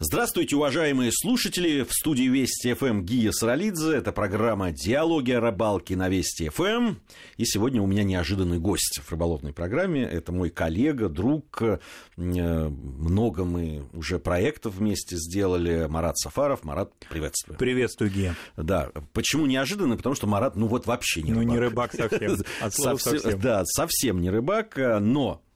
[0.00, 1.82] Здравствуйте, уважаемые слушатели!
[1.82, 3.96] В студии Вести ФМ Гия Саралидзе.
[3.96, 6.94] Это программа «Диалоги о рыбалке» на Вести ФМ.
[7.36, 10.02] И сегодня у меня неожиданный гость в рыболовной программе.
[10.02, 11.60] Это мой коллега, друг.
[11.62, 11.80] Э,
[12.16, 15.88] много мы уже проектов вместе сделали.
[15.88, 16.62] Марат Сафаров.
[16.62, 17.58] Марат, приветствую.
[17.58, 18.36] Приветствую, Гия.
[18.56, 18.92] Да.
[19.12, 19.96] Почему неожиданно?
[19.96, 21.48] Потому что Марат, ну вот вообще не ну, рыбак.
[21.48, 22.36] Ну, не рыбак совсем.
[22.70, 23.40] Совсем.
[23.40, 25.47] Да, совсем не рыбак, но а,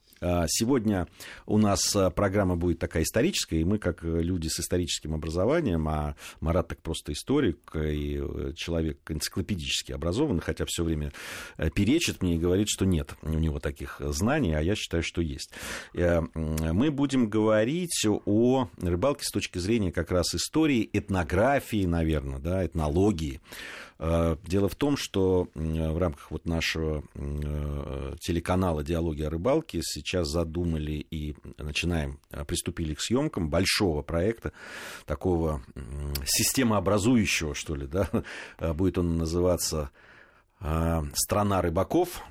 [0.49, 1.09] сегодня
[1.47, 6.15] у нас а, программа будет такая историческая, и мы, как люди с историческим образованием, а
[6.41, 11.13] Марат так просто историк и э, человек энциклопедически образованный, хотя все время
[11.57, 15.21] э, перечит мне и говорит, что нет у него таких знаний, а я считаю, что
[15.21, 15.51] есть.
[15.95, 22.65] Э, мы будем говорить о рыбалке с точки зрения как раз истории, этнографии, наверное, да,
[22.65, 23.41] этнологии.
[24.05, 30.27] Э, дело в том, что в рамках вот нашего э, телеканала «Диалоги о рыбалке» сейчас
[30.29, 34.53] задумали и начинаем, э, приступили к съемкам большого проекта,
[35.07, 35.63] такого
[36.27, 38.11] системообразующего, что ли, да,
[38.75, 39.93] будет он называться
[41.15, 42.23] «Страна рыбаков»,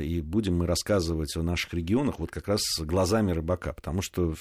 [0.00, 4.34] и будем мы рассказывать о наших регионах вот как раз глазами рыбака, потому что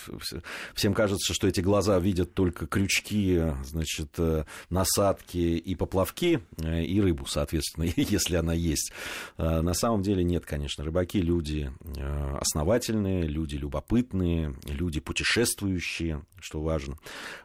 [0.75, 7.01] всем кажется, что эти глаза видят только крючки, значит, э, насадки и поплавки, э, и
[7.01, 8.91] рыбу, соответственно, если она есть.
[9.37, 16.99] На самом деле нет, конечно, рыбаки люди э, основательные, люди любопытные, люди путешествующие, что важно,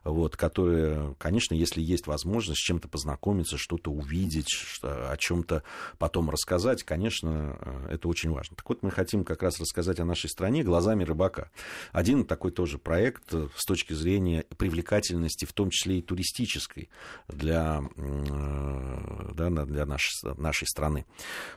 [0.05, 4.49] вот, которые, конечно, если есть возможность с чем-то познакомиться, что-то увидеть,
[4.83, 5.63] о чем-то
[5.99, 8.57] потом рассказать, конечно, Э, это очень важно.
[8.57, 11.51] Так вот, мы хотим как раз рассказать о нашей стране глазами рыбака.
[11.93, 16.89] Один такой тоже проект э, с точки зрения привлекательности, в том числе и туристической
[17.29, 21.07] для, э, да, для нашей, нашей страны.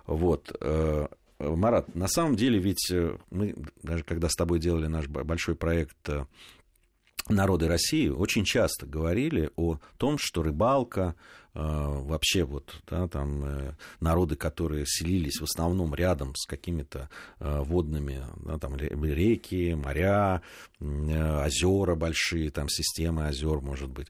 [0.05, 0.55] Вот.
[1.37, 2.91] Марат, на самом деле ведь
[3.29, 6.09] мы, даже когда с тобой делали наш большой проект
[7.29, 11.15] народы России очень часто говорили о том, что рыбалка,
[11.53, 17.09] э, вообще вот да, там э, народы, которые селились в основном рядом с какими-то
[17.39, 20.41] э, водными, да, там реки, моря,
[20.79, 24.07] озера большие, там системы озер, может быть,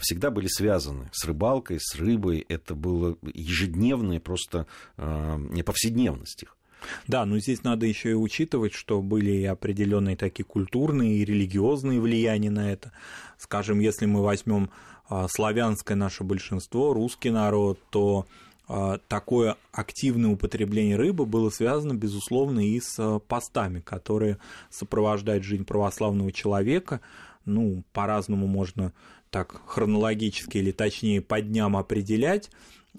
[0.00, 2.44] всегда были связаны с рыбалкой, с рыбой.
[2.48, 4.66] Это было ежедневное просто
[4.96, 6.57] повседневность их.
[7.06, 12.00] Да, но здесь надо еще и учитывать, что были и определенные такие культурные и религиозные
[12.00, 12.92] влияния на это.
[13.36, 14.70] Скажем, если мы возьмем
[15.08, 18.26] а, славянское наше большинство, русский народ, то
[18.68, 24.38] а, такое активное употребление рыбы было связано, безусловно, и с а, постами, которые
[24.70, 27.00] сопровождают жизнь православного человека.
[27.46, 28.92] Ну, по-разному можно
[29.30, 32.50] так хронологически или точнее по дням определять.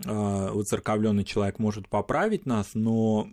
[0.03, 3.27] Выцерковленный человек может поправить нас, но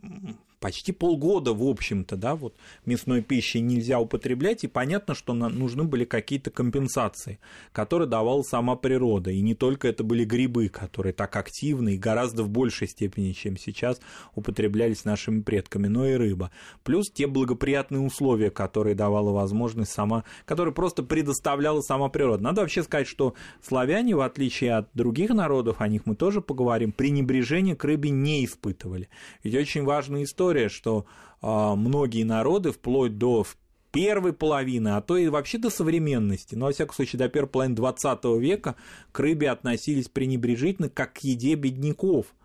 [0.61, 5.85] почти полгода, в общем-то, да, вот мясной пищи нельзя употреблять, и понятно, что нам нужны
[5.85, 7.39] были какие-то компенсации,
[7.73, 12.43] которые давала сама природа, и не только это были грибы, которые так активны и гораздо
[12.43, 14.01] в большей степени, чем сейчас,
[14.35, 16.51] употреблялись нашими предками, но и рыба.
[16.85, 22.43] Плюс те благоприятные условия, которые давала возможность сама, которые просто предоставляла сама природа.
[22.43, 26.93] Надо вообще сказать, что славяне, в отличие от других народов, о них мы тоже поговорим,
[26.93, 29.09] пренебрежение к рыбе не испытывали.
[29.43, 31.07] Ведь очень важная история история, что
[31.43, 33.47] э, многие народы вплоть до
[33.91, 37.77] первой половины, а то и вообще до современности, но, во всяком случае, до первой половины
[37.77, 38.77] 20 века
[39.11, 42.27] к рыбе относились пренебрежительно, как к еде бедняков–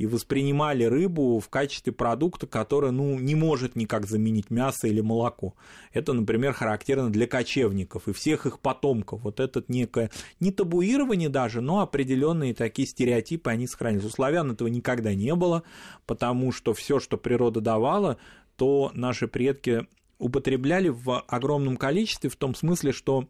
[0.00, 5.54] и воспринимали рыбу в качестве продукта, который ну, не может никак заменить мясо или молоко.
[5.92, 9.20] Это, например, характерно для кочевников и всех их потомков.
[9.20, 14.06] Вот это некое не табуирование даже, но определенные такие стереотипы они сохранились.
[14.06, 15.64] У славян этого никогда не было,
[16.06, 18.16] потому что все, что природа давала,
[18.56, 19.86] то наши предки
[20.18, 23.28] употребляли в огромном количестве, в том смысле, что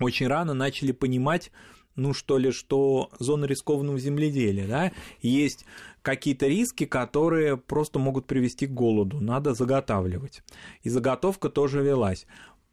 [0.00, 1.52] очень рано начали понимать,
[2.00, 5.66] ну что ли, что зона рискованного земледелия, да, есть
[6.02, 10.42] какие-то риски, которые просто могут привести к голоду, надо заготавливать.
[10.82, 12.26] И заготовка тоже велась.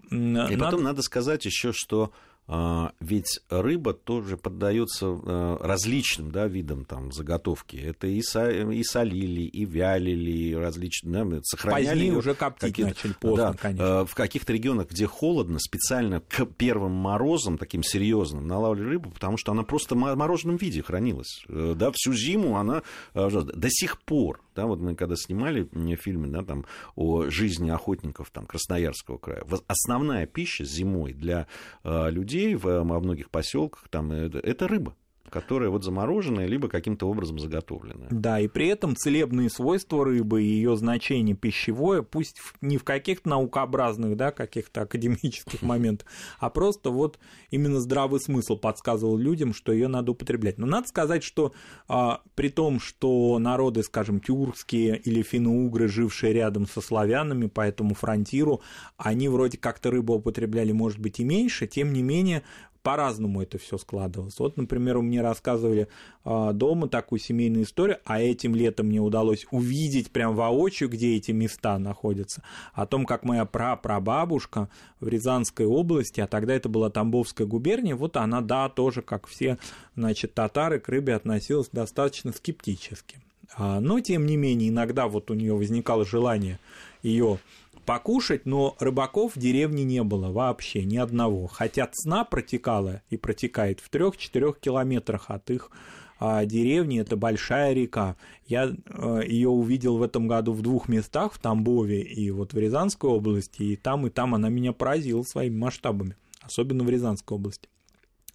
[0.10, 0.58] И надо...
[0.58, 2.12] потом надо сказать еще, что
[2.48, 7.76] ведь рыба тоже поддается а, различным да, видам там, заготовки.
[7.76, 11.88] Это и, и солили, и вялили, и различные, да, сохраняли.
[11.88, 14.06] Позднее уже коптить начали, поздно, да, конечно.
[14.06, 19.52] В каких-то регионах, где холодно, специально к первым морозам, таким серьезным, налавливали рыбу, потому что
[19.52, 21.44] она просто в мороженом виде хранилась.
[21.50, 22.84] Э, да, всю зиму она
[23.14, 26.66] э, до сих пор да, вот мы когда снимали фильмы да, там,
[26.96, 31.48] о жизни охотников там, Красноярского края, основная пища зимой для
[31.84, 34.96] э, людей во многих поселках там, это, это рыба.
[35.30, 38.08] Которая вот замороженная, либо каким-то образом заготовленная.
[38.10, 43.30] Да, и при этом целебные свойства рыбы и ее значение пищевое, пусть не в каких-то
[43.30, 46.08] наукообразных, да, каких-то академических моментах,
[46.40, 47.20] а просто вот
[47.52, 50.58] именно здравый смысл подсказывал людям, что ее надо употреблять.
[50.58, 51.54] Но надо сказать, что
[51.88, 57.96] а, при том, что народы, скажем, тюркские или финно-угры, жившие рядом со славянами по этому
[57.96, 58.62] фронтиру,
[58.98, 62.44] они вроде как-то рыбу употребляли, может быть, и меньше, тем не менее
[62.88, 64.40] по-разному это все складывалось.
[64.40, 65.90] Вот, например, мне рассказывали
[66.24, 71.32] э, дома такую семейную историю, а этим летом мне удалось увидеть прям воочию, где эти
[71.32, 74.70] места находятся, о том, как моя прапрабабушка
[75.02, 79.58] в Рязанской области, а тогда это была Тамбовская губерния, вот она, да, тоже, как все,
[79.98, 83.20] значит, татары к рыбе относилась достаточно скептически.
[83.58, 86.58] А, но, тем не менее, иногда вот у нее возникало желание
[87.04, 87.40] ее
[87.88, 91.48] покушать, но рыбаков в деревне не было вообще ни одного.
[91.48, 95.72] Хотя цена протекала и протекает в 3-4 километрах от их
[96.20, 98.18] а, деревни, это большая река.
[98.46, 102.58] Я а, ее увидел в этом году в двух местах, в Тамбове и вот в
[102.58, 107.70] Рязанской области, и там, и там она меня поразила своими масштабами, особенно в Рязанской области.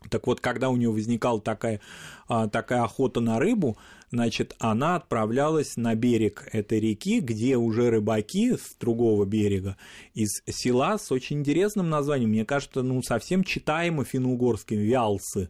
[0.09, 1.81] Так вот, когда у нее возникала такая,
[2.27, 3.77] а, такая охота на рыбу,
[4.13, 9.77] значит, она отправлялась на берег этой реки, где уже рыбаки с другого берега
[10.15, 15.49] из села с очень интересным названием, мне кажется, ну, совсем читаемо финно-угорским, Вялсы.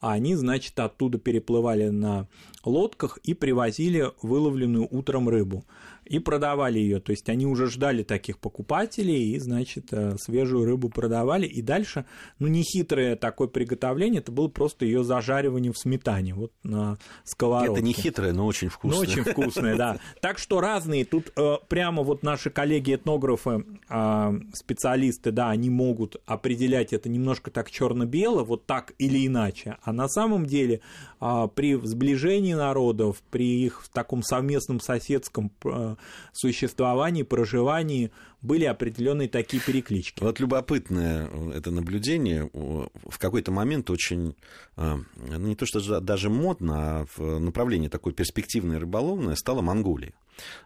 [0.00, 2.28] Они, значит, оттуда переплывали на
[2.64, 5.64] лодках и привозили выловленную утром рыбу
[6.04, 7.00] и продавали ее.
[7.00, 11.46] То есть они уже ждали таких покупателей и, значит, э, свежую рыбу продавали.
[11.46, 12.04] И дальше,
[12.38, 17.72] ну, нехитрое такое приготовление, это было просто ее зажаривание в сметане, вот на сковородке.
[17.72, 18.98] Это не хитрое, но очень вкусное.
[18.98, 19.98] Но очень вкусное, да.
[20.20, 21.04] Так что разные.
[21.04, 27.70] Тут э, прямо вот наши коллеги-этнографы, э, специалисты, да, они могут определять это немножко так
[27.70, 29.76] черно-бело, вот так или иначе.
[29.82, 30.80] А на самом деле
[31.20, 35.91] э, при сближении народов, при их таком совместном соседском э,
[36.32, 38.10] существовании, проживании
[38.40, 40.22] были определенные такие переклички.
[40.22, 42.50] Вот любопытное это наблюдение.
[42.52, 44.34] В какой-то момент очень,
[44.76, 50.12] э, не то что даже модно, а в направлении такой перспективной рыболовной стала Монголия.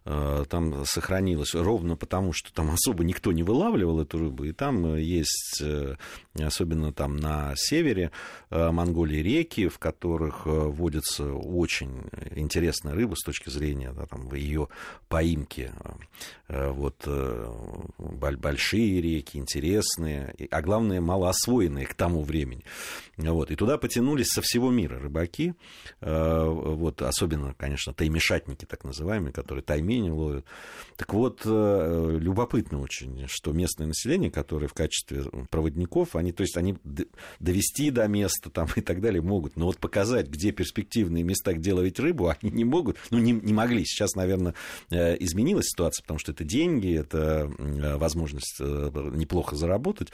[0.04, 4.96] Э, там сохранилось ровно потому, что там особо никто не вылавливал эту рыбу, и там
[4.96, 5.96] есть, э,
[6.38, 8.10] особенно там на севере
[8.50, 12.02] Монголии, реки, в которых водится очень
[12.34, 14.68] интересная рыба с точки зрения да, там, ее
[15.08, 15.72] поимки.
[16.48, 17.08] Вот
[17.98, 22.64] большие реки, интересные, а главное, малоосвоенные к тому времени.
[23.16, 23.50] Вот.
[23.50, 25.54] И туда потянулись со всего мира рыбаки,
[26.00, 30.44] э, вот, особенно, конечно, таймешатники, так называемые, которые таймени ловят.
[30.96, 36.56] Так вот, э, любопытно очень, что местное население, которое в качестве проводников, они, то есть
[36.56, 36.76] они
[37.38, 41.72] довести до места там, и так далее могут, но вот показать, где перспективные места, где
[41.72, 43.84] ловить рыбу, они не могут, ну, не, не могли.
[43.84, 44.54] Сейчас, наверное,
[44.90, 47.50] э, изменилась ситуация, потому что это деньги, это
[47.96, 50.08] возможность неплохо заработать.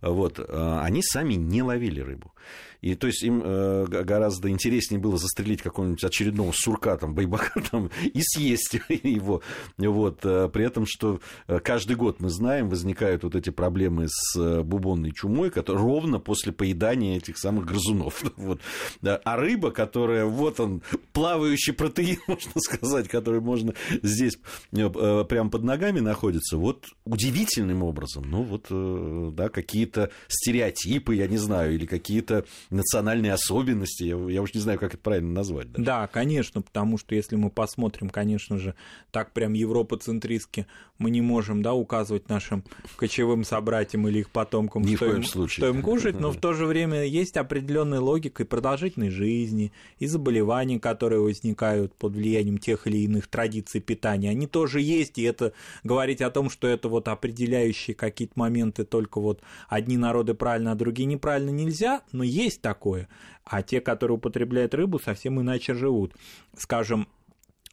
[0.00, 0.38] Вот.
[0.48, 2.32] Они сами не ловили рыбу.
[2.80, 7.90] И то есть им э, гораздо интереснее было застрелить какого-нибудь очередного сурка, там, байбака, там,
[8.04, 8.68] и съесть
[9.02, 9.42] его.
[9.78, 10.24] Вот.
[10.24, 14.62] Э, при этом, что э, каждый год, мы знаем, возникают вот эти проблемы с э,
[14.62, 18.22] бубонной чумой, которые ровно после поедания этих самых грызунов.
[18.36, 18.60] Вот.
[19.02, 24.38] А рыба, которая, вот он, плавающий протеин, можно сказать, который можно здесь
[24.70, 31.74] прямо под ногами находится, вот удивительным образом, ну вот, да, какие-то стереотипы, я не знаю,
[31.74, 35.72] или какие-то национальные особенности, я, я уж не знаю, как это правильно назвать.
[35.72, 35.82] Да.
[35.82, 38.74] да, конечно, потому что если мы посмотрим, конечно же,
[39.10, 40.66] так прям европоцентристски
[40.98, 42.64] мы не можем, да, указывать нашим
[42.96, 46.66] кочевым собратьям или их потомкам, Ни что, им, что им кушать, но в то же
[46.66, 52.98] время есть определенная логика и продолжительной жизни, и заболевания, которые возникают под влиянием тех или
[52.98, 55.52] иных традиций питания, они тоже есть, и это
[55.84, 60.74] говорить о том, что это вот определяющие какие-то моменты только вот одни народы правильно, а
[60.74, 63.08] другие неправильно нельзя, но есть такое.
[63.44, 66.14] А те, которые употребляют рыбу, совсем иначе живут.
[66.56, 67.06] Скажем,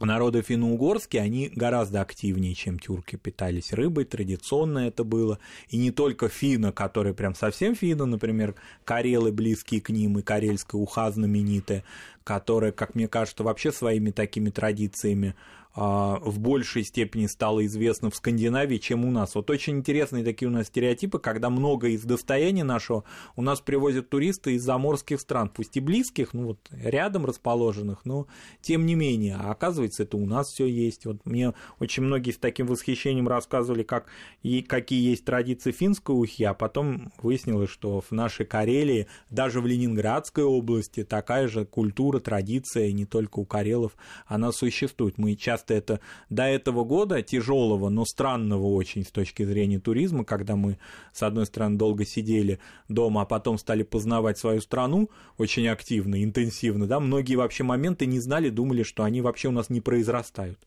[0.06, 5.40] народы финно-угорские, они гораздо активнее, чем тюрки, питались рыбой, традиционно это было.
[5.70, 8.56] И не только финны, которые прям совсем финны, например,
[8.86, 11.84] карелы близкие к ним, и карельская уха знаменитая,
[12.24, 15.36] которая, как мне кажется, вообще своими такими традициями
[15.76, 19.34] а, в большей степени стало известно в Скандинавии, чем у нас.
[19.34, 24.10] Вот очень интересные такие у нас стереотипы, когда много из достояния нашего у нас привозят
[24.10, 28.28] туристы из заморских стран, пусть и близких, ну вот рядом расположенных, но
[28.62, 31.08] тем не менее, а оказывается, это у нас все есть.
[31.08, 34.06] Вот мне очень многие с таким восхищением рассказывали, как
[34.44, 39.66] и какие есть традиции финской ухи, а потом выяснилось, что в нашей Карелии, даже в
[39.66, 45.18] Ленинградской области такая же культура, традиция, не только у карелов, она существует.
[45.18, 50.56] Мы часто это до этого года тяжелого, но странного очень с точки зрения туризма, когда
[50.56, 50.78] мы,
[51.14, 56.88] с одной стороны, долго сидели дома, а потом стали познавать свою страну очень активно, интенсивно,
[56.88, 60.60] да, многие вообще моменты не знали, думали, что они вообще у нас не произрастают.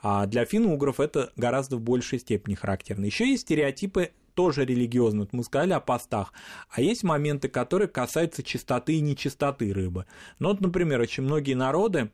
[0.00, 3.04] А для финно-угров это гораздо в большей степени характерно.
[3.04, 6.32] Еще есть стереотипы тоже религиозные, вот мы сказали о постах,
[6.70, 10.06] а есть моменты, которые касаются чистоты и нечистоты рыбы.
[10.38, 12.12] Ну вот, например, очень многие народы,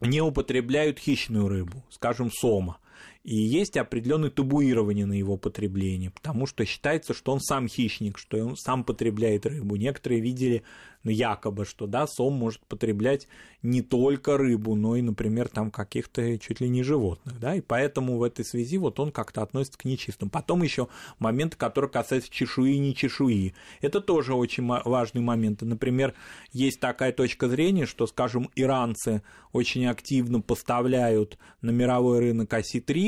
[0.00, 2.78] не употребляют хищную рыбу, скажем, сома.
[3.26, 8.38] И есть определенное табуирование на его потребление, потому что считается, что он сам хищник, что
[8.38, 9.74] он сам потребляет рыбу.
[9.74, 10.62] Некоторые видели
[11.06, 13.28] ну, якобы, что да, сом может потреблять
[13.62, 18.18] не только рыбу, но и, например, там каких-то чуть ли не животных, да, и поэтому
[18.18, 20.30] в этой связи вот он как-то относится к нечистым.
[20.30, 20.88] Потом еще
[21.20, 23.54] момент, который касается чешуи и не чешуи.
[23.80, 25.62] Это тоже очень важный момент.
[25.62, 26.12] Например,
[26.52, 32.52] есть такая точка зрения, что, скажем, иранцы очень активно поставляют на мировой рынок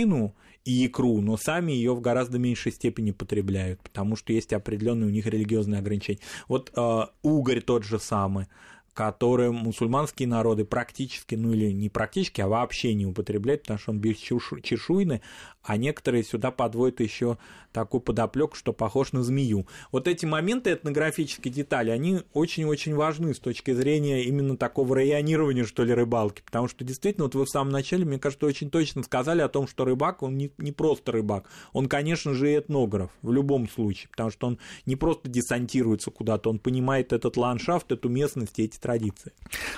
[0.09, 0.35] осетрину,
[0.65, 5.11] и икру, но сами ее в гораздо меньшей степени потребляют, потому что есть определенные у
[5.11, 6.21] них религиозные ограничения.
[6.47, 8.47] Вот э, угорь тот же самый
[8.95, 14.01] которые мусульманские народы практически, ну или не практически, а вообще не употребляют, потому что он
[14.01, 15.23] бесчешуйный,
[15.69, 17.37] а некоторые сюда подводят еще
[17.73, 19.67] такую подоплеку, что похож на змею.
[19.93, 25.85] Вот эти моменты этнографические детали, они очень-очень важны с точки зрения именно такого районирования, что
[25.85, 29.43] ли, рыбалки, потому что действительно, вот вы в самом начале, мне кажется, очень точно сказали
[29.43, 31.45] о том, что рыбак, он не, не просто рыбак,
[31.75, 36.61] он, конечно же, этнограф в любом случае, потому что он не просто десантируется куда-то, он
[36.61, 39.33] понимает этот ландшафт, эту местность, эти традиции.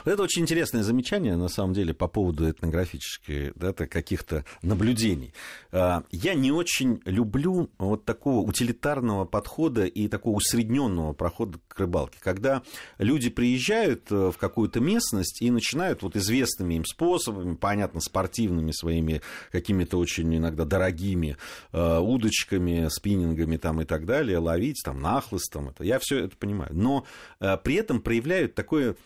[0.04, 5.34] Вот это очень интересное замечание, на самом деле, по поводу этнографических да, каких-то наблюдений.
[5.80, 12.18] А, я не очень люблю вот такого утилитарного подхода и такого усредненного прохода к рыбалке,
[12.20, 12.62] когда
[12.98, 19.22] люди приезжают э, в какую-то местность и начинают вот известными им способами, понятно, спортивными своими
[19.50, 21.38] какими-то очень иногда дорогими
[21.72, 25.70] э, удочками, спиннингами там и так далее, ловить там нахлыстом.
[25.70, 26.72] Это, я все это понимаю.
[26.74, 27.06] Но
[27.40, 28.96] э, при этом проявляют такое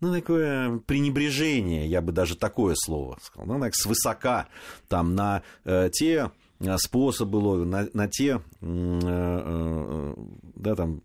[0.00, 4.48] ну, такое пренебрежение, я бы даже такое слово сказал, ну, так, свысока
[4.88, 6.30] там на э, те
[6.78, 10.14] способы ловли, на, на те э, э,
[10.56, 11.02] да, там,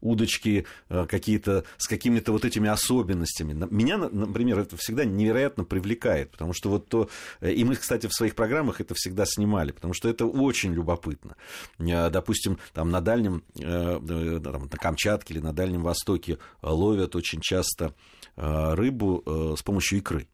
[0.00, 3.66] удочки какие-то с какими-то вот этими особенностями.
[3.70, 7.08] Меня, например, это всегда невероятно привлекает, потому что вот то...
[7.40, 11.36] И мы, кстати, в своих программах это всегда снимали, потому что это очень любопытно.
[11.78, 17.94] Допустим, там на Дальнем, там, на Камчатке или на Дальнем Востоке ловят очень часто
[18.36, 20.26] Э, рыбу э, с помощью икры.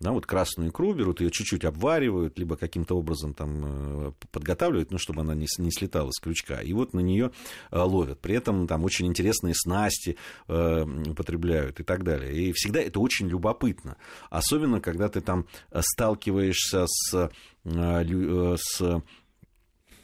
[0.00, 4.98] Да, вот красную икру берут, ее чуть-чуть обваривают, либо каким-то образом там э, подготавливают, ну,
[4.98, 6.60] чтобы она не, не слетала с крючка.
[6.60, 7.30] И вот на нее
[7.70, 8.20] ловят.
[8.20, 10.16] При этом там очень интересные снасти
[10.48, 12.34] э, употребляют и так далее.
[12.34, 13.96] И всегда это очень любопытно.
[14.30, 17.30] Особенно, когда ты там сталкиваешься с,
[17.64, 19.02] с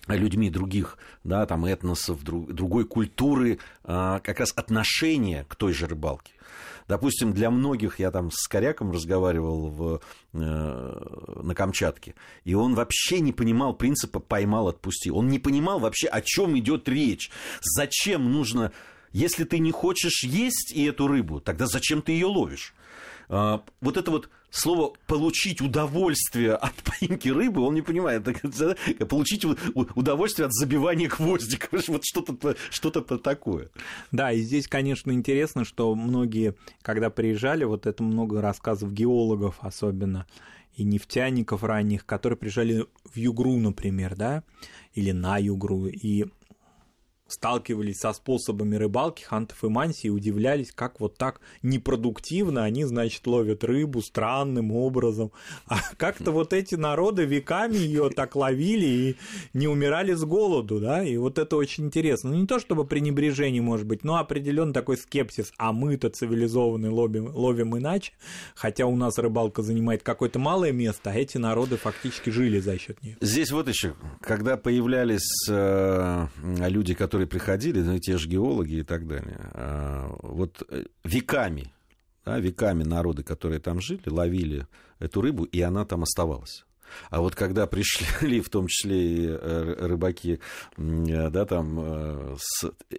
[0.06, 6.32] людьми других, да, там, этносов, друг, другой культуры, как раз отношение к той же рыбалке.
[6.90, 10.00] Допустим, для многих, я там с коряком разговаривал в,
[10.32, 15.09] э, на Камчатке, и он вообще не понимал принципа «поймал, отпусти».
[15.09, 17.30] Он не понимал вообще, о чем идет речь,
[17.61, 18.73] зачем нужно...
[19.12, 22.75] Если ты не хочешь есть и эту рыбу, тогда зачем ты ее ловишь?
[23.28, 28.25] А, вот это вот слово «получить удовольствие от поимки рыбы», он не понимает.
[29.09, 31.69] Получить удовольствие от забивания гвоздика.
[31.88, 33.71] Вот что-то что такое.
[34.12, 40.26] Да, и здесь, конечно, интересно, что многие, когда приезжали, вот это много рассказов геологов особенно,
[40.75, 44.45] и нефтяников ранних, которые приезжали в Югру, например, да,
[44.95, 46.26] или на Югру, и
[47.32, 53.26] сталкивались со способами рыбалки хантов и манси и удивлялись, как вот так непродуктивно они, значит,
[53.26, 55.32] ловят рыбу странным образом.
[55.66, 59.16] А как-то вот эти народы веками ее так ловили и
[59.52, 62.30] не умирали с голоду, да, и вот это очень интересно.
[62.30, 67.34] Ну, не то чтобы пренебрежение, может быть, но определенный такой скепсис, а мы-то цивилизованные ловим,
[67.34, 68.12] ловим иначе,
[68.54, 73.02] хотя у нас рыбалка занимает какое-то малое место, а эти народы фактически жили за счет
[73.02, 73.16] нее.
[73.20, 76.26] Здесь вот еще, когда появлялись э,
[76.68, 81.72] люди, которые которые приходили, ну, те же геологи и так далее, а, вот э, веками
[82.24, 84.66] да, веками народы, которые там жили, ловили
[85.00, 86.64] эту рыбу, и она там оставалась.
[87.10, 90.40] А вот когда пришли, в том числе и э, рыбаки,
[90.76, 92.36] да, там, э,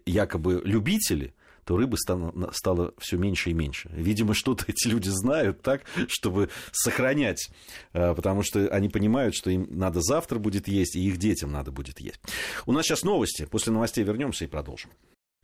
[0.06, 1.34] якобы любители,
[1.66, 3.90] то рыбы стало, все меньше и меньше.
[3.94, 7.50] Видимо, что-то эти люди знают так, чтобы сохранять,
[7.94, 11.72] э, потому что они понимают, что им надо завтра будет есть, и их детям надо
[11.72, 12.20] будет есть.
[12.66, 13.46] У нас сейчас новости.
[13.46, 14.92] После новостей вернемся и продолжим.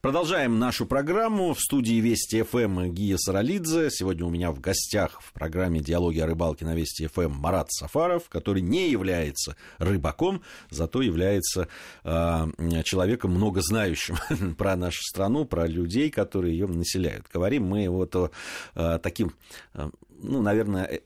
[0.08, 1.54] Продолжаем нашу программу.
[1.54, 3.90] В студии Вести ФМ Гия Саралидзе.
[3.92, 8.30] Сегодня у меня в гостях в программе «Диалоги о рыбалке» на Вести ФМ Марат Сафаров,
[8.30, 11.68] который не является рыбаком, зато является
[12.06, 12.46] э,
[12.86, 14.16] человеком много знающим
[14.56, 17.26] про нашу страну, про людей, которые ее населяют.
[17.34, 18.32] Говорим мы вот о
[18.76, 19.34] э, таким,
[19.74, 19.90] э,
[20.22, 21.00] ну, наверное, э,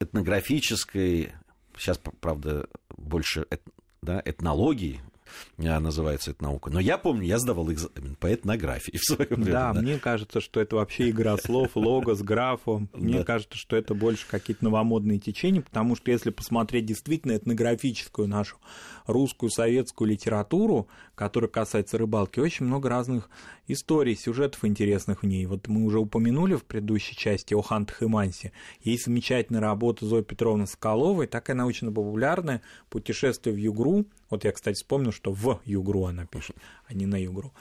[0.00, 1.32] этнографической,
[1.76, 3.46] сейчас, правда, больше
[4.00, 5.02] да, этнологии,
[5.56, 6.70] называется эта наука.
[6.70, 9.52] Но я помню, я сдавал экзамен по этнографии в свое время.
[9.52, 12.86] Да, да, мне кажется, что это вообще игра слов, логос, графо.
[12.92, 13.24] Мне да.
[13.24, 18.56] кажется, что это больше какие-то новомодные течения, потому что если посмотреть действительно этнографическую нашу
[19.06, 20.88] русскую советскую литературу,
[21.22, 23.30] которая касается рыбалки, очень много разных
[23.68, 25.46] историй, сюжетов интересных в ней.
[25.46, 28.50] Вот мы уже упомянули в предыдущей части о Хантах и Мансе.
[28.82, 32.60] Есть замечательная работа Зои Петровны Соколовой, такая научно-популярная
[32.90, 34.04] «Путешествие в Югру».
[34.30, 37.52] Вот я, кстати, вспомнил, что в Югру она пишет, а не на Югру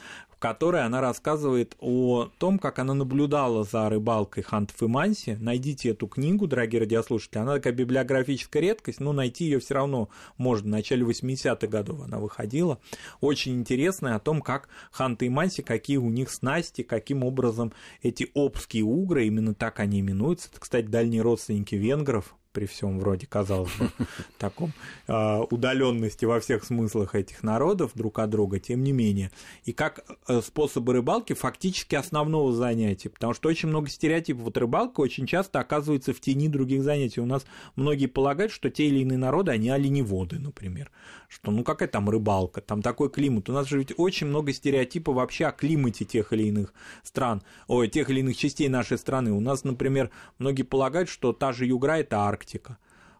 [0.41, 5.37] которой она рассказывает о том, как она наблюдала за рыбалкой хантов и манси.
[5.39, 7.37] Найдите эту книгу, дорогие радиослушатели.
[7.37, 10.67] Она такая библиографическая редкость, но найти ее все равно можно.
[10.67, 12.79] В начале 80-х годов она выходила.
[13.19, 17.71] Очень интересная о том, как ханты и манси, какие у них снасти, каким образом
[18.01, 20.49] эти обские угры, именно так они именуются.
[20.51, 23.89] Это, кстати, дальние родственники венгров, при всем вроде, казалось бы,
[24.37, 24.73] таком
[25.07, 29.31] э, удаленности во всех смыслах этих народов друг от друга, тем не менее.
[29.63, 34.43] И как э, способы рыбалки фактически основного занятия, потому что очень много стереотипов.
[34.43, 37.21] Вот рыбалка очень часто оказывается в тени других занятий.
[37.21, 40.91] У нас многие полагают, что те или иные народы, они оленеводы, например.
[41.27, 43.49] Что ну какая там рыбалка, там такой климат.
[43.49, 47.87] У нас же ведь очень много стереотипов вообще о климате тех или иных стран, ой,
[47.87, 49.31] тех или иных частей нашей страны.
[49.31, 52.77] У нас, например, многие полагают, что та же Югра– это Арктика Арктика.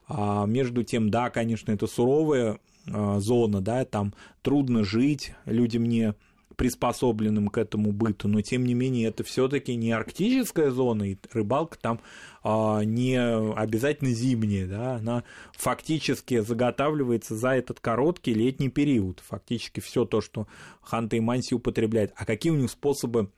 [0.07, 2.59] А между тем, да, конечно, это суровая
[2.91, 6.15] а, зона, да, там трудно жить людям не
[6.57, 11.77] приспособленным к этому быту, но тем не менее это все-таки не арктическая зона, и рыбалка
[11.79, 12.01] там
[12.43, 15.23] а, не обязательно зимняя, да, она
[15.53, 20.47] фактически заготавливается за этот короткий летний период, фактически все то, что
[20.81, 22.11] Ханта и Манси употребляют.
[22.15, 23.29] А какие у них способы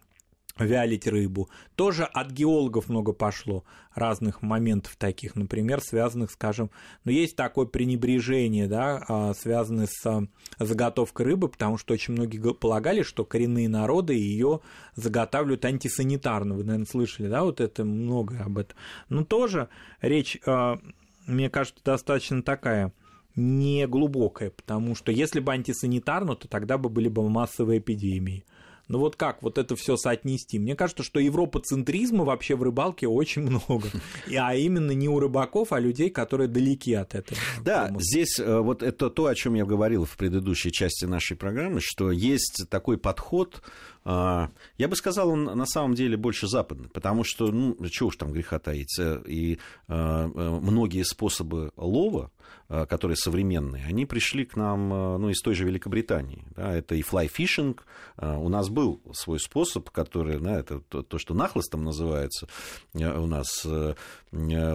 [0.57, 1.49] вялить рыбу.
[1.75, 3.63] Тоже от геологов много пошло
[3.95, 6.69] разных моментов таких, например, связанных, скажем,
[7.05, 10.27] ну, есть такое пренебрежение, да, а, связанное с а,
[10.59, 14.61] заготовкой рыбы, потому что очень многие полагали, что коренные народы ее
[14.95, 16.55] заготавливают антисанитарно.
[16.55, 18.77] Вы, наверное, слышали, да, вот это много об этом.
[19.09, 19.69] Но тоже
[20.01, 20.79] речь, а,
[21.25, 22.93] мне кажется, достаточно такая
[23.35, 28.45] не глубокая, потому что если бы антисанитарно, то тогда бы были бы массовые эпидемии.
[28.89, 30.59] Ну вот как вот это все соотнести?
[30.59, 33.89] Мне кажется, что европоцентризма вообще в рыбалке очень много.
[34.27, 37.39] И, а именно не у рыбаков, а людей, которые далеки от этого.
[37.63, 41.79] Да, здесь э, вот это то, о чем я говорил в предыдущей части нашей программы,
[41.81, 43.61] что есть такой подход,
[44.05, 48.31] я бы сказал, он на самом деле больше западный, потому что, ну, чего уж там
[48.31, 52.31] греха таить, и а, э, многие способы лова,
[52.67, 56.43] а, которые современные, они пришли к нам ну, из той же Великобритании.
[56.55, 57.79] Да, это и fishing.
[58.17, 62.47] У нас был свой способ, который, да, это то, то, что нахлыстом называется
[62.93, 63.65] у нас.
[63.65, 63.93] Э,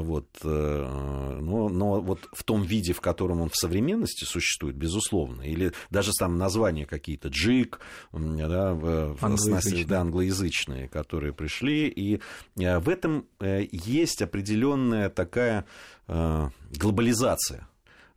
[0.01, 5.43] вот, э, но, но вот в том виде, в котором он в современности существует, безусловно,
[5.43, 7.81] или даже там названия какие-то, джик,
[8.13, 8.75] да,
[9.21, 9.85] англоязычные.
[9.85, 11.89] Да, англоязычные, которые пришли.
[11.89, 12.21] И
[12.57, 15.65] э, в этом э, есть определенная такая
[16.07, 17.69] э, глобализация.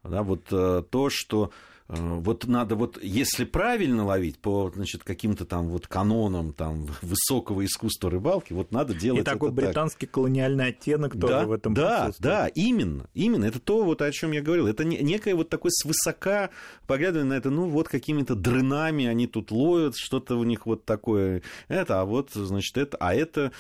[0.04, 1.52] Да, вот то, что
[1.92, 8.10] вот надо вот, если правильно ловить по, значит, каким-то там вот канонам там высокого искусства
[8.10, 10.14] рыбалки, вот надо делать И такой это британский так.
[10.14, 13.44] колониальный оттенок тоже да, в этом Да, да, именно, именно.
[13.44, 14.68] Это то, вот о чем я говорил.
[14.68, 16.50] Это некое вот такое свысока
[16.88, 21.42] поглядывание на это, ну, вот какими-то дрынами они тут ловят, что-то у них вот такое,
[21.68, 23.52] это, а вот, значит, это, а это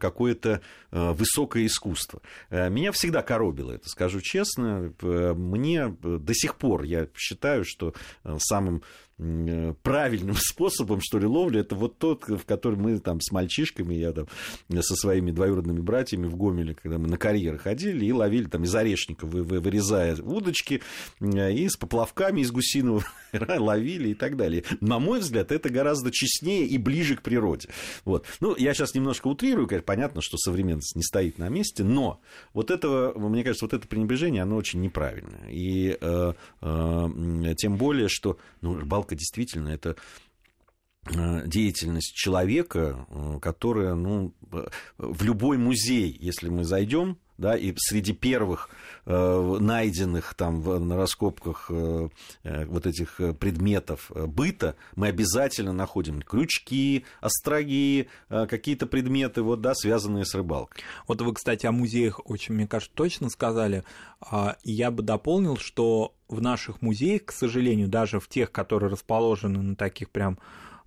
[0.00, 2.22] какое-то э, высокое искусство.
[2.48, 4.92] Э, меня всегда коробило это, скажу честно.
[5.00, 7.94] Мне до сих пор, я считаю, считаю, что
[8.24, 8.82] э, самым
[9.82, 14.12] правильным способом, что ли, ловли, это вот тот, в который мы там с мальчишками, я
[14.12, 14.26] там
[14.80, 18.74] со своими двоюродными братьями в Гомеле, когда мы на карьеры ходили и ловили там из
[18.74, 20.82] орешников, вырезая удочки,
[21.20, 24.64] и с поплавками из гусиного ловили и так далее.
[24.80, 27.68] На мой взгляд, это гораздо честнее и ближе к природе.
[28.04, 28.24] Вот.
[28.40, 32.20] Ну, я сейчас немножко утрирую, конечно, понятно, что современность не стоит на месте, но
[32.52, 35.48] вот этого, мне кажется, вот это пренебрежение, оно очень неправильное.
[35.50, 38.74] И э, э, тем более, что ну,
[39.14, 39.96] действительно это
[41.06, 44.34] э, деятельность человека, э, которая, ну,
[44.98, 48.68] в любой музей, если мы зайдем, да, и среди первых
[49.06, 52.08] э, найденных там в, на раскопках э,
[52.42, 59.42] э вот этих э, предметов э, быта мы обязательно находим крючки, остроги, э, какие-то предметы,
[59.42, 60.82] вот, да, связанные с рыбалкой.
[61.06, 63.84] Вот вы, кстати, о музеях очень, мне кажется, точно сказали.
[64.20, 69.62] А, я бы дополнил, что в наших музеях, к сожалению, даже в тех, которые расположены
[69.62, 70.38] на таких прям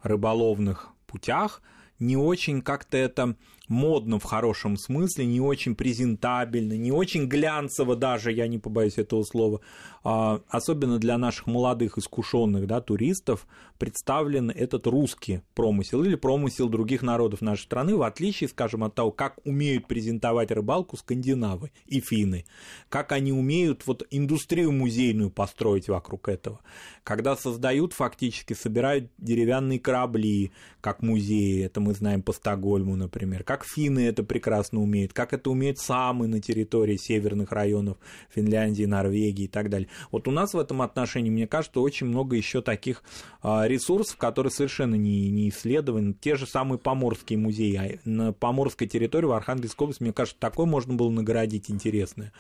[0.04, 1.62] рыболовных путях,
[2.00, 3.36] не очень как-то это
[3.72, 9.24] модно в хорошем смысле, не очень презентабельно, не очень глянцево даже, я не побоюсь этого
[9.24, 9.62] слова,
[10.04, 13.48] а, особенно для наших молодых искушенных да, туристов,
[13.80, 19.12] представлен этот русский промысел или промысел других народов нашей страны, в отличие, скажем, от того,
[19.12, 22.46] как умеют презентовать рыбалку скандинавы и финны,
[22.90, 26.60] как они умеют вот индустрию музейную построить вокруг этого,
[27.04, 33.61] когда создают фактически, собирают деревянные корабли, как музеи, это мы знаем по Стокгольму, например, как
[33.66, 37.98] финны это прекрасно умеют, как это умеют самы на территории северных районов
[38.30, 39.90] Финляндии, Норвегии и так далее.
[40.12, 43.04] Вот у нас в этом отношении, мне кажется, очень много еще таких
[43.42, 46.14] а, ресурсов, которые совершенно не, не исследованы.
[46.14, 47.76] Те же самые поморские музеи.
[47.76, 52.32] А на поморской территории в Архангельской области, мне кажется, такое можно было наградить интересное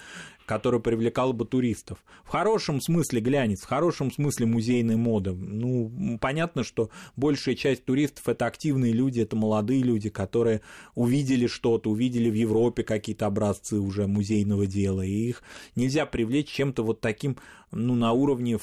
[0.51, 2.03] которая привлекала бы туристов.
[2.25, 5.31] В хорошем смысле глянец, в хорошем смысле музейная мода.
[5.31, 10.59] Ну, понятно, что большая часть туристов это активные люди, это молодые люди, которые
[10.93, 11.10] увидели
[11.47, 15.43] что-то, увидели в Европе какие-то образцы уже музейного дела, и их
[15.75, 17.37] нельзя привлечь чем-то вот таким
[17.71, 18.59] ну, на уровне,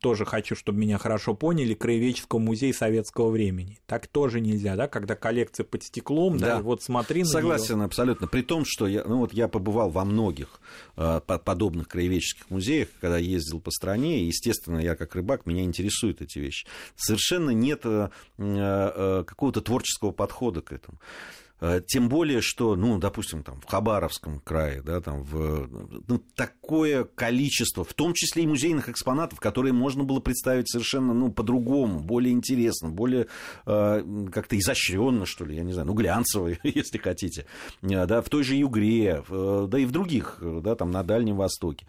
[0.00, 3.78] тоже хочу, чтобы меня хорошо поняли, Краеведческого музея советского времени.
[3.86, 8.26] Так тоже нельзя, да, когда коллекция под стеклом, да, да вот смотри на Согласен абсолютно.
[8.26, 10.60] При том, что я, ну, вот я побывал во многих
[10.96, 16.20] э, подобных краеведческих музеях, когда ездил по стране, и, естественно, я как рыбак, меня интересуют
[16.20, 16.66] эти вещи.
[16.96, 20.98] Совершенно нет э, э, какого-то творческого подхода к этому.
[21.60, 25.68] Э, тем более, что, ну, допустим, там, в Хабаровском крае, да, там, в,
[26.06, 31.32] ну, такое количество, в том числе и музейных экспонатов, которые можно было представить совершенно, ну,
[31.32, 33.26] по-другому, более интересно, более
[33.66, 37.46] э, как-то изощренно, что ли, я не знаю, ну, глянцево, если хотите,
[37.82, 41.36] э, да, в той же Югре, э, да и в других, да, там, на Дальнем
[41.36, 41.86] Востоке.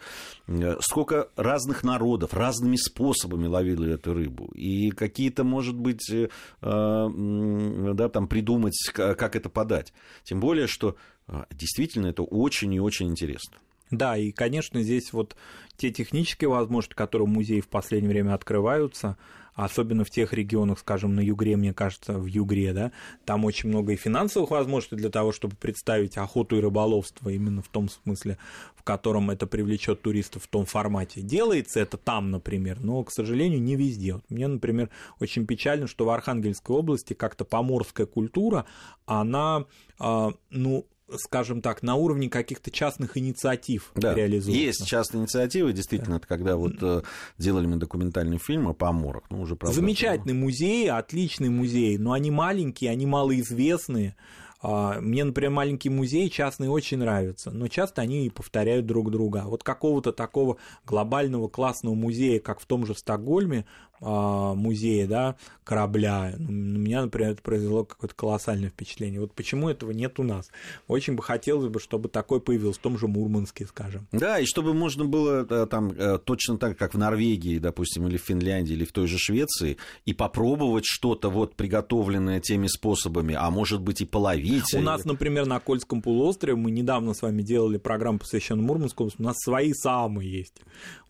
[0.79, 6.27] Сколько разных народов разными способами ловили эту рыбу, и какие-то, может быть, э,
[6.62, 9.91] да, там, придумать, как это подать.
[10.23, 10.95] Тем более, что
[11.27, 13.57] а, действительно это очень и очень интересно.
[13.91, 15.35] Да, и, конечно, здесь вот
[15.75, 19.17] те технические возможности, которые в музее в последнее время открываются,
[19.65, 22.91] особенно в тех регионах, скажем, на Югре, мне кажется, в Югре, да,
[23.25, 27.67] там очень много и финансовых возможностей для того, чтобы представить охоту и рыболовство именно в
[27.67, 28.37] том смысле,
[28.75, 31.21] в котором это привлечет туристов в том формате.
[31.21, 34.13] Делается это там, например, но, к сожалению, не везде.
[34.13, 38.65] Вот мне, например, очень печально, что в Архангельской области как-то поморская культура,
[39.05, 39.65] она,
[39.99, 40.85] а, ну,
[41.17, 44.61] скажем так, на уровне каких-то частных инициатив да, реализуется.
[44.61, 46.17] Есть частные инициативы, действительно, да.
[46.17, 47.01] это когда вот э,
[47.37, 49.23] делали мы документальный фильм о поморах.
[49.29, 50.41] Ну, уже, правда, Замечательный но...
[50.41, 54.15] музей, отличный музей, но они маленькие, они малоизвестные.
[54.61, 59.43] А, мне, например, маленькие музеи частные очень нравятся, но часто они и повторяют друг друга.
[59.45, 63.65] Вот какого-то такого глобального классного музея, как в том же Стокгольме,
[64.01, 66.33] музея, да, корабля.
[66.38, 69.19] Ну, на меня, например, это произвело какое-то колоссальное впечатление.
[69.19, 70.49] Вот почему этого нет у нас?
[70.88, 74.07] Очень бы хотелось бы, чтобы такое появилось в том же Мурманске, скажем.
[74.12, 78.17] Да, и чтобы можно было э, там э, точно так, как в Норвегии, допустим, или
[78.17, 83.49] в Финляндии, или в той же Швеции, и попробовать что-то вот приготовленное теми способами, а
[83.49, 84.73] может быть и половить.
[84.73, 89.23] У нас, например, на Кольском полуострове мы недавно с вами делали программу, посвященную Мурманскому, у
[89.23, 90.55] нас свои самые есть.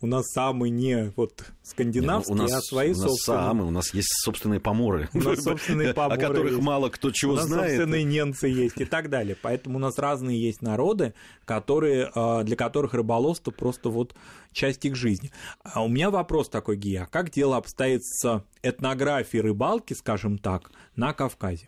[0.01, 3.41] У нас самые не вот скандинавские, Нет, ну, у нас, а свои у нас собственные.
[3.41, 6.63] Самые, у нас есть собственные поморы, у нас собственные поморы о которых есть.
[6.63, 7.71] мало кто чего у нас знает.
[7.71, 9.35] собственные немцы есть и так далее.
[9.41, 11.13] Поэтому у нас разные есть народы,
[11.45, 14.15] которые, а, для которых рыболовство просто вот
[14.51, 15.31] часть их жизни.
[15.63, 21.13] А у меня вопрос такой, Гия, как дело обстоит с этнографией рыбалки, скажем так, на
[21.13, 21.67] Кавказе?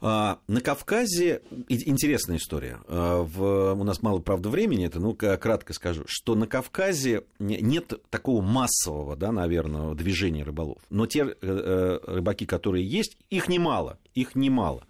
[0.00, 2.80] А, на Кавказе интересная история.
[2.86, 7.94] А, в, у нас мало, правда, времени, это, ну, кратко скажу, что на Кавказе нет
[8.10, 10.78] такого массового, да, наверное, движения рыболов.
[10.90, 14.86] Но те э, э, рыбаки, которые есть, их немало, их немало,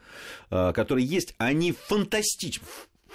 [0.51, 2.67] а, которые есть, они фантастичны,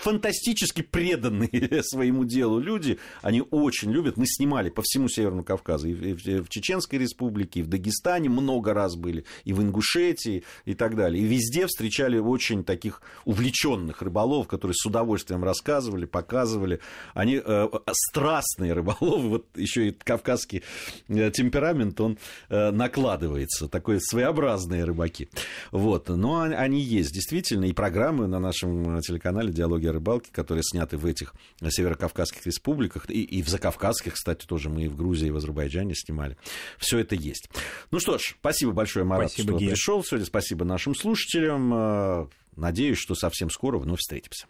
[0.03, 2.99] фантастически преданные своему делу люди.
[3.21, 4.17] Они очень любят.
[4.17, 5.87] Мы снимали по всему Северному Кавказу.
[5.87, 10.95] И в Чеченской республике, и в Дагестане много раз были, и в Ингушетии, и так
[10.95, 11.23] далее.
[11.23, 16.79] И везде встречали очень таких увлеченных рыболов, которые с удовольствием рассказывали, показывали.
[17.13, 19.29] Они э, страстные рыболовы.
[19.29, 20.63] Вот еще и кавказский
[21.07, 22.17] э, темперамент, он
[22.49, 23.69] э, накладывается.
[23.69, 25.29] Такой своеобразные рыбаки.
[25.71, 26.09] Вот.
[26.09, 27.65] Но они есть, действительно.
[27.65, 31.33] И программы на нашем телеканале «Диалоги рыбалки, которые сняты в этих
[31.67, 35.95] северокавказских республиках, и, и в закавказских, кстати, тоже мы и в Грузии, и в Азербайджане
[35.95, 36.37] снимали.
[36.77, 37.49] Все это есть.
[37.91, 39.69] Ну что ж, спасибо большое, Марат, спасибо, что Гея.
[39.71, 40.25] пришел сегодня.
[40.25, 42.29] Спасибо нашим слушателям.
[42.55, 44.47] Надеюсь, что совсем скоро вновь встретимся.